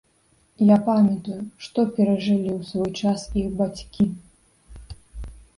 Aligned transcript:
Я 0.67 0.77
памятаю, 0.87 1.37
што 1.67 1.85
перажылі 1.99 2.51
ў 2.55 2.61
свой 2.71 2.91
час 3.13 3.19
іх 3.43 3.47
бацькі. 3.61 4.11